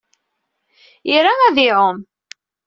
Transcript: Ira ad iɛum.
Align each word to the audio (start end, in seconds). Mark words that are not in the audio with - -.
Ira 1.15 1.33
ad 1.47 1.57
iɛum. 1.67 1.97